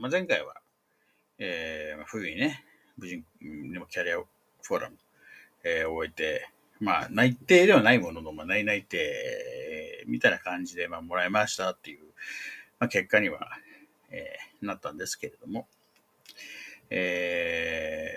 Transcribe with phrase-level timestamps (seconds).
[0.00, 0.54] まあ、前回は、
[1.38, 2.64] えー、冬にね、
[2.96, 4.96] 無事にもキャリアフォーラム、
[5.62, 6.48] えー終えて、
[6.80, 12.00] まあ、内定ではないものの、まあ、内内定、みたいな感じで、まあ、もらいましたっていう、
[12.78, 13.46] まあ、結果には、
[14.10, 15.68] えーなったんですけれども、
[16.88, 18.14] え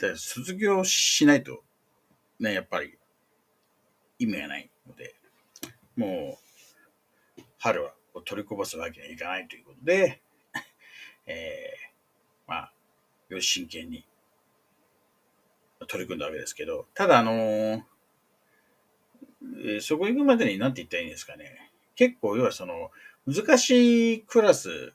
[0.00, 1.62] ーで卒業しないと、
[2.40, 2.96] ね、やっぱり
[4.18, 5.14] 意味がないので、
[5.94, 6.38] も
[7.38, 7.92] う、春は
[8.24, 10.22] 取りこぼすわけにはいかないということで、
[11.26, 12.72] えーまあ、
[13.28, 14.04] より真剣に
[15.88, 17.82] 取り組んだわけですけど、ただ、あのー
[19.80, 21.72] そこ行くまでに何て言ったらいいんですかね。
[21.94, 22.90] 結構、要はその、
[23.26, 24.92] 難しいクラス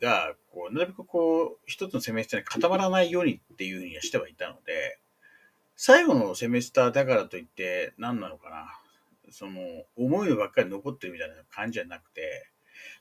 [0.00, 4.98] が、こう、なるべくこう、一つのセメスターに固まらないようにっていうふうにはしてはいたので、
[5.76, 8.66] 最後のセメスターだからといって何なのかな。
[9.30, 9.60] その、
[9.96, 12.50] 思いのばっかり残ってるみたいな感じじゃなくて、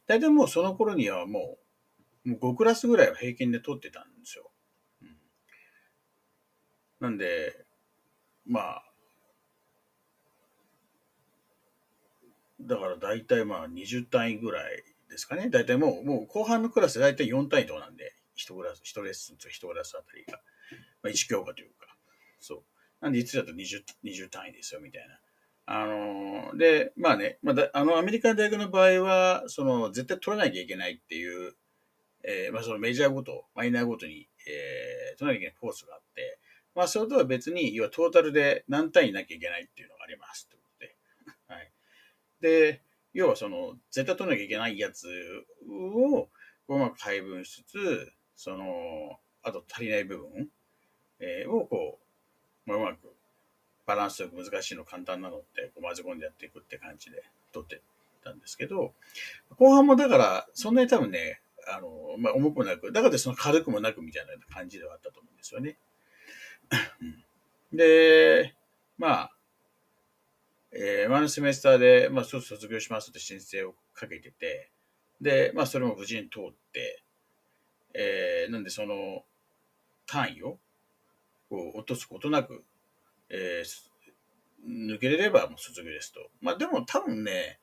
[0.08, 1.69] 大体もうその頃にはもう、
[2.30, 4.52] もう5クラスぐらいは平均で取ってたんですよ。
[5.02, 5.18] うん、
[7.00, 7.66] なんで、
[8.46, 8.84] まあ、
[12.62, 15.50] だから大体まあ20単位ぐらいですかね。
[15.50, 20.40] 大体もう、もう後半のクラス大体4単位とかなんで、1クラス、1レッスンと1クラスあたりが、
[21.02, 21.88] まあ、1教科というか、
[22.40, 22.64] そう。
[23.02, 25.20] なんでいつだと 20, 20単位ですよ、みたいな。
[25.72, 31.54] あのーで、まあね、まあだ、あの、アメリカの大学の場合は、その、絶対取らなきゃいけないっていう、
[32.24, 36.40] えーまあ、そのメジャーごと、マイナーごとに、えー取らなきゃいけないコースがあって、
[36.76, 40.96] まあ、それとは別に、要はトータルで何単位なきゃいけないっていうのがありますってことで。
[41.48, 41.72] はい。
[42.40, 42.82] で、
[43.14, 45.08] 要はその、絶対取らなきゃいけないやつ
[45.70, 46.30] を、
[46.70, 50.50] うまく配分しつつ、その、あと足りない部分、
[51.20, 52.00] えーをこ
[52.66, 53.14] う、まあ、うまく
[53.90, 57.82] バランスよく難しいの簡単なのってこう混ぜ込んでやっていくって感じで取って
[58.24, 58.94] たんですけど、
[59.58, 65.78] 後半もだから、そんなに多分ね、あの、まあ、重くもなく、だからその軽くもなくみたいな感じではあったと思うんですよね。
[67.72, 68.56] で、
[68.98, 69.32] まあ、
[70.72, 74.72] えー前のセメスターで、まあ、卒業しますって申請をかけてて、
[75.22, 77.04] で、まあ、それも無事に通って、
[77.94, 79.24] えーなんでその
[80.06, 80.60] 単位を
[81.50, 82.64] こう落とすことなく、
[83.30, 83.90] えー
[84.68, 86.20] 抜けれればもう卒業ですと。
[86.42, 87.60] まあでも多分ね、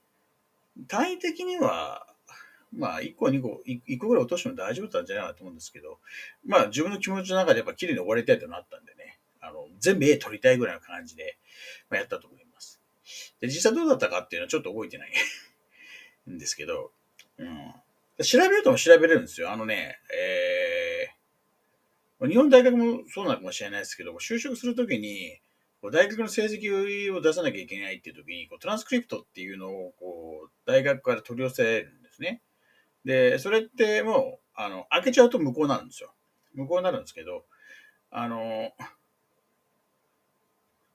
[0.89, 2.07] 単位的には、
[2.73, 5.99] まあ1個2個、1個ぐらい落としても大丈夫だったんじゃないかなと思うんですけど、
[6.45, 11.39] まあ自分の気持ちの中でやっぱ綺麗に終わりたいとなったんでね、あの、全部 A 取りたいぐらいの感じで、
[11.89, 12.81] まあ、やったと思います。
[13.41, 15.11] で、実際どうだったかっていうのはちょっと覚えてない
[16.31, 16.93] ん ですけど、
[17.39, 17.75] うん。
[18.25, 19.51] 調べるとも調べれるんですよ。
[19.51, 25.41] あのね、えー、日本大学もそうなのかもしれないですけど、就職するときに、
[25.83, 32.41] 大学の成績を出さなきゃいけないっていうときに、こうトランスクリプトっていうのをこう大学から取り寄せるんですね。
[33.07, 36.13] で、それってもう、あの、開けちゃうと無効になるんですよ。
[36.55, 37.45] 無効になるんですけど、
[38.11, 38.73] あの、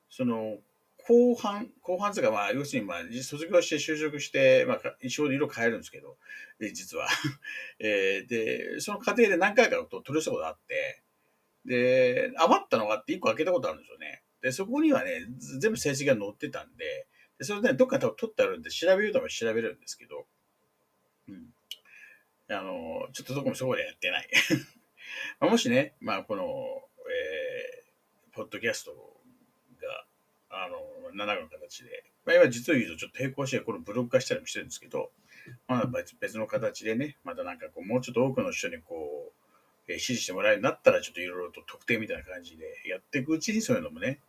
[0.10, 0.58] その、
[1.08, 6.18] 後半、後半というか、まあ、要するに、まあ、卒業して就職して、まあ、一応色変えるんですけど、
[6.74, 7.08] 実は。
[7.80, 11.02] えーで、その過程で何回かと取り寄せたことがあって、
[11.66, 14.22] で、余ったのがあって1個開けたことあるんですよね。
[14.42, 15.26] で、そこにはね、
[15.60, 17.08] 全部成績が載ってたんで、
[17.38, 20.28] でそれで、ね、どっか多分取ってあるんで、調べようとも調べるんですけど、
[21.30, 21.54] うん。
[22.52, 24.30] あの、ちょっとどこもそこでやってない。
[25.40, 26.44] まあもしね、まあ、この、
[27.10, 29.22] えー、ポッドキャスト
[29.82, 30.06] が、
[30.50, 30.78] あの、
[31.14, 35.12] 7個の形で、まあ、今実を言うとちょっと並行してこのブログ化したりもしてるんですけど、
[35.68, 39.34] まあ、別別の形でね、またなんかこう、もうちょっと多くの人にこ
[39.88, 44.20] う、えー支持してもらえるようになったら、ちょっといろいろと特定みたいな感じでやっていくうちにそういうのもね、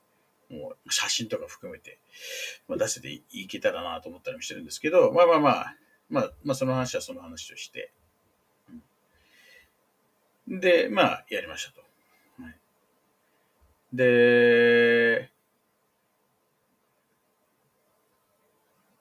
[0.49, 1.99] もう写真とか含めて、
[2.69, 5.77] まあ、出せていいけたらなと思ったりもしてるんですけど、まあまあまあ、
[6.09, 8.02] まあ、まあその話はその話として、うん
[10.47, 11.81] で、まあ、やりましたと。
[12.43, 12.57] はい、
[13.93, 15.31] で、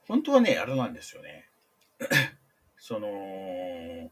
[0.08, 1.48] 本当はね、あれなんですよね。
[2.78, 4.12] その、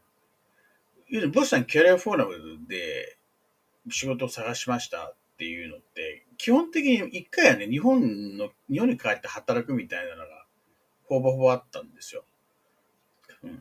[1.08, 3.18] 要するボストンキャリアフォーラムで
[3.90, 10.46] 仕事を探しましたっていうのって、基本的に一回はね、日本の、日本に帰って働くみたいなのが、
[11.04, 12.24] ほぼほぼあったんですよ。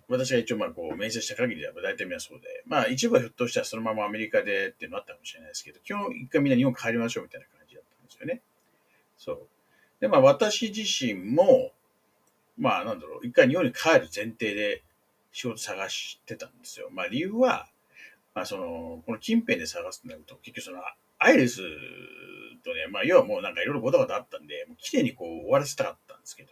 [0.09, 8.41] 私が一応まあこう面接した限りでは大体みんなそうで、まあ一部はひょっとしたらそのままアメリカでっていうのあったかもしれないですけど、基本一回みんな日本帰りましょうみたいな感じだったんですよね。
[9.17, 9.47] そう。
[9.99, 11.71] で、まあ私自身も、
[12.57, 14.81] まあなんだろう、一回日本に帰る前提で
[15.31, 16.89] 仕事探してたんですよ。
[16.91, 17.67] まあ理由は、
[18.33, 20.81] まあその、この近辺で探すとなると、結局その、
[21.19, 21.61] アイリス
[22.63, 26.49] とね、まあ要はもうなんかいろいろごたごたあったんで、もう綺麗にこう終わらせたかったんですけど、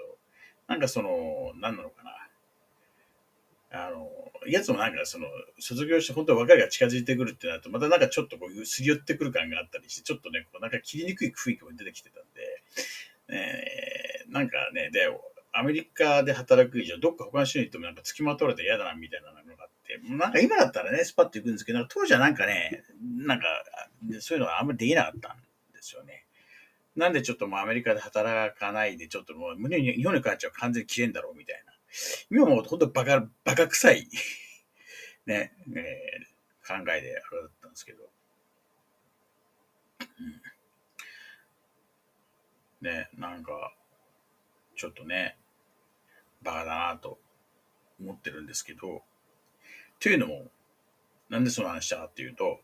[0.68, 2.12] なんかその、何なのかな。
[3.70, 4.10] あの、
[4.48, 5.28] やつもなんかその、
[5.60, 12.64] 卒業して本当は別れが近づいてくるってなると、またなんかちょっとこう、すり寄ってくる感があったりして、ちょっとね、こうなんか切りにくい雰囲気も出てきてたんで、
[13.30, 15.10] えー、なんかね、で、
[15.52, 23.46] アメリカで働く以上、どっか他の人に行ってもなんか付きまとわれて嫌だなみたいなのがあって、なんか今だったらね、スパッと行くんですけど、当時はなんかね、なんか、
[24.22, 25.38] そういうのはあんまりできなかったん
[25.74, 26.26] ですよね。
[26.96, 31.67] なんでちょっともうアメリカで働かないで、ちょっともう日本に帰っちゃう完全に切れんだろうみたいな。
[32.30, 34.08] 今もう本当バカ、バカ臭い。
[35.26, 38.10] ね、えー、考えであれだったんですけど。
[42.82, 43.74] ね、なんか、
[44.76, 45.38] ちょっとね、
[46.44, 47.20] バカだなと
[48.00, 49.04] 思ってるんですけど、
[50.00, 50.52] というのも、
[51.30, 52.62] なんでその話したかっていうと、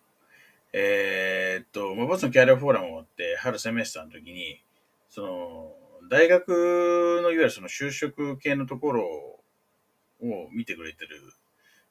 [0.72, 4.64] えー、っと、まあ、ボスのキャリアフォーラムを終わって、春セメスターの時に、
[5.10, 5.76] その、
[6.10, 9.04] 大学のいわゆるその就職系のところ
[10.22, 11.20] を見てくれてる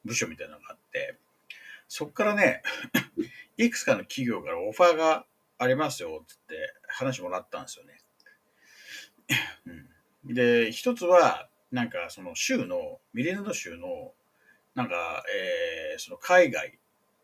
[0.04, 1.18] 部署みたいなのがあって、
[1.88, 2.62] そこからね、
[3.56, 5.26] いくつかの企業からオファーが
[5.58, 6.54] ありますよ、つって
[6.88, 8.00] 話もらったんですよね。
[10.26, 14.12] うん、で、一つは、なんかその州の、ミレナド州の、
[14.74, 16.78] なんか、えー、その海外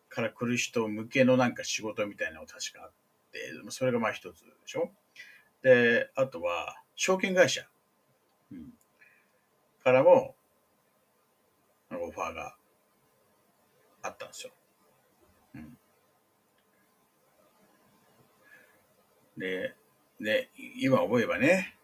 [0.08, 2.90] から来る人向けのなんか仕事みたいなのが確かあっ
[3.32, 4.90] て、それがまあ一つでしょ
[5.62, 7.62] で、あとは、証券会社、
[8.52, 8.72] うん、
[9.82, 10.34] からも、
[11.90, 12.56] オファーが
[14.02, 14.52] あったんですよ。
[15.54, 15.78] うん、
[19.38, 19.74] で、
[20.20, 20.50] で、
[20.80, 21.74] 今思えばね、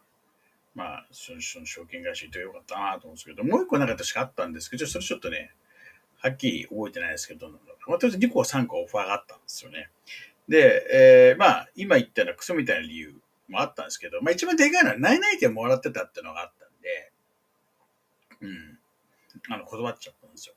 [0.74, 5.52] まあ、その証券会社行ってよかったなと思うんですけど、もう一個なか確かあったんですけど、それちょっとね、
[6.18, 7.56] はっきり覚えてないですけど、ま
[7.96, 9.90] あ、とりあえず2個3個オファーがあったんですよね。
[10.48, 13.14] で、えー、まあ、今言ったようなクソみたいな理由
[13.49, 17.12] もあったんですけど、まあ一番でかいのは内々点もらってたっていうのがあったんで、
[18.41, 18.79] うん。
[19.50, 20.55] あの、断っちゃったんですよ。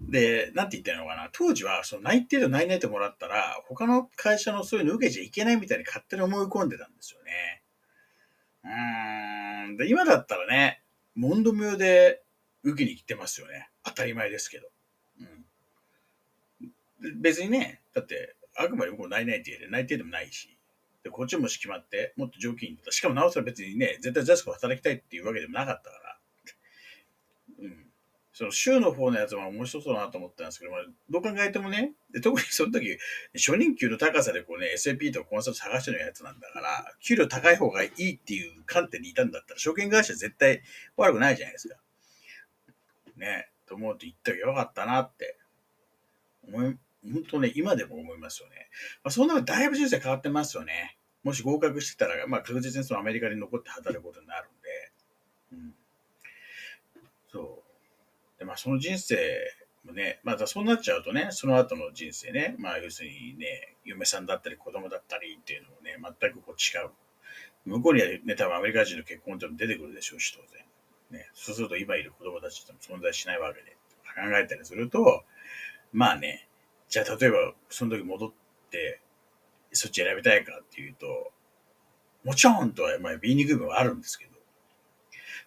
[0.00, 1.30] で、なんて言ったらいいのかな。
[1.32, 7.62] 当時は、その内定と内々点もらったら、他の会社のそういうの受けちゃいけないみたいに勝手に思い込んでたんですよね。
[8.64, 9.76] うーん。
[9.76, 10.82] で、今だったらね、
[11.14, 12.22] 問答無用で
[12.62, 13.70] 受けに来てますよね。
[13.84, 14.68] 当たり前ですけど。
[15.20, 15.24] う
[17.08, 17.20] ん。
[17.20, 20.55] 別にね、だって、あくまで僕も内々定で内定でもないし、
[21.06, 26.18] で、こっちもし決まって、もっと上級に、しかもなおさら別にね、絶対ジャスコ働きたいっていうわけでもなかったから、
[27.60, 27.86] うん。
[28.32, 32.98] その州の方のやつも面白そうだなと思ったんですけど、まあ、どう考えてもね、で特にその時、
[33.34, 40.60] 初任給の高さでこうね、SAP とかコンサル探してるやつなんだから、給料高い方がいいっていう観点にいたんだったら、証券会社絶対
[40.96, 41.76] 悪くないじゃないですか。
[43.16, 45.38] ね、と思うと言ったらよかったなって
[46.48, 48.68] 思い、本当ね、今でも思いますよね。
[49.02, 50.95] まあ、そんなのだいぶ人生変わってますよね。
[51.26, 54.92] もし合格してたら、まあ、確実にそのアメリカに残って働くことになるんで。
[55.54, 55.74] うん。
[57.32, 57.64] そ
[58.36, 58.38] う。
[58.38, 59.16] で、まあ、その人生
[59.84, 66.90] もね、またそうなっちゃうとね、その後の人生ね、まあ、要するにね、嫁さんだったり子供だったりっていうのもね、全くこう違う。
[67.64, 70.64] 向こうにはね、多分アメリカ人の結婚ってのも出てくるでしょうし、当然。
[71.10, 73.76] ね、そうすると今いる子供たちとも存在しないわけで、
[74.14, 75.24] 考えたりすると、
[75.92, 76.46] まあね、
[76.88, 78.30] じゃあ例えばその時戻っ
[78.70, 79.00] て、
[79.72, 81.32] そっち選びたいかっていうと、
[82.24, 84.32] もちろんとは、まあ、言いにくい部分はあるんですけど、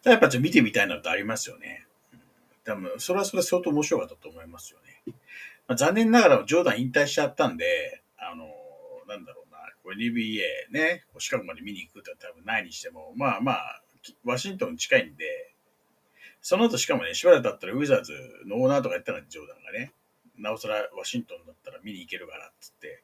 [0.04, 1.86] ただやっぱちょっと見てみたいなのってありますよね。
[2.14, 2.20] うん、
[2.64, 5.14] 多分、それはそれは相当面白かったと思いますよね。
[5.68, 8.46] まあ、残念ながらジョーダン引退しちゃったんで、あの、
[9.08, 9.60] なんだろうな、
[9.94, 13.84] NBA ね、近くまで見に行くって多分ないにしても、まあまあ、
[14.24, 15.54] ワシントン近いんで、
[16.42, 18.14] その後しかもね、しばらく経ったらウィザーズ
[18.46, 19.94] のオーナーとかやったらジョーダンがね、
[20.38, 23.04] なおさらワシントンだったら見に行けるからっつって、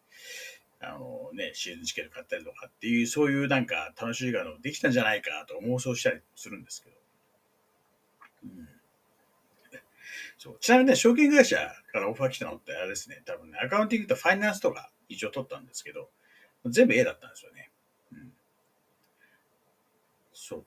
[0.82, 6.96] あのね、シーズンチケット買ったりとかっていう、そういうなんか楽しいがのできたんじゃないかと妄想したりするんですけど。
[8.44, 8.70] うん、
[10.38, 11.58] そうちなみにね、証券会社
[11.92, 16.10] からオファー来たのってあれですね、多分ね、アカウンティングとファイナンスとか一応取ったんですけど、
[16.66, 17.72] 全部 A だったんですよね。
[18.12, 18.34] うん、
[20.34, 20.66] そう。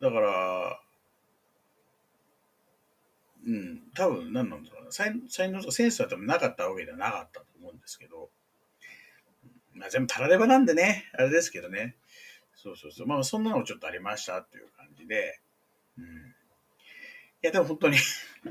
[0.00, 0.80] だから、
[3.46, 4.92] うん、多分何なんだろうな。
[4.92, 8.30] 才才能とかセンスは多分なかったわけではなかったと思うんですけど、
[9.78, 11.96] まあ全部たらればなんでね、あれですけどね。
[12.54, 13.06] そうそうそう。
[13.06, 15.40] まあそんなのちょっとありましたっていう感じで、
[15.96, 16.34] うん。
[17.42, 17.96] や、でも本当に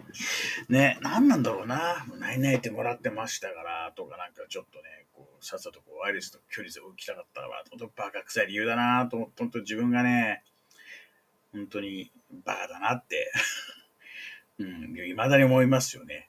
[0.70, 2.06] ね、何なんだろうな。
[2.20, 10.44] ないないてもらってましたから、とかなんかちょっとね、こう、さっさとこう、アイリスと距離を置きたかったから、本当バカ臭い理由だなと思って、本当自分がね、
[11.52, 12.12] 本当に
[12.46, 13.32] バカだなって、
[14.60, 16.27] うん、未だに思いますよね。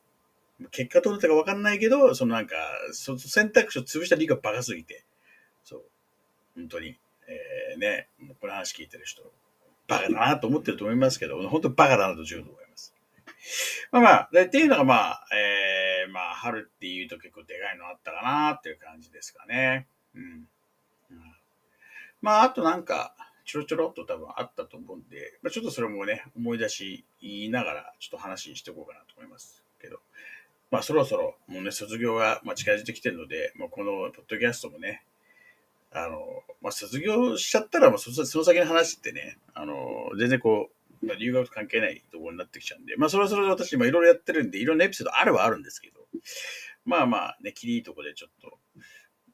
[0.71, 2.57] 結果どうだったか分かんないけど、そのなんか、
[2.93, 5.05] その選択肢を潰した理由がバカすぎて、
[5.65, 5.83] そう、
[6.57, 6.99] 本当に、
[7.29, 8.09] えー、ね、
[8.41, 9.23] この話聞いてる人、
[9.87, 12.95] バカだなと思ってると思いますけど、本当バカだなと十分思います。
[13.93, 19.87] まあまあ、でっていうのがまあ、えー、まあ、春っていうと結構でかいのあったかなっていう感じですかね。
[20.15, 20.49] うん。
[22.21, 30.01] まあ、あとなんか、ちょろちょろっと多分あったと思うんで、まあ、ちょっとそれもね、思い出し言いながら、ちょっと話していこうかなと思いますけど。
[30.71, 35.05] まあ、そろそろ、もうね、卒業がまあ近づいてきてるので、まあ、このポッドキャストもね、
[35.93, 36.19] あの、
[36.61, 40.71] まあ、卒業しちゃったら、まあそ、その先の話ってね、あの、全然こ
[41.03, 46.01] う、まあ、留学と関係ないところになってきちゃうんで、まあ、そろそろ私今いろいろやってるんで、いろんなエピソードあるはあるんですけど、
[46.85, 48.59] まあまあね、きりいいとこでちょっと、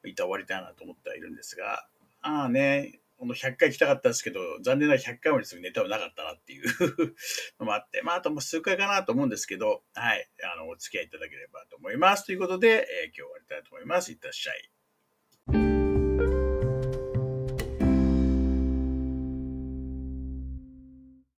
[0.08, 1.86] いた終わりたいなと思ってはいるんですが、
[2.20, 6.64] ああね、この100回来たかったんですけど、残念ながら100回もですぐネタはなかったなっていう
[7.58, 12.26] のもあって、まあ、あともう数回かなと思うんですけど、はい、あの、お付き合いいただければと思います。
[12.26, 14.12] ということで、えー今日終わりたいと思います。
[14.12, 14.73] いってらっしゃい。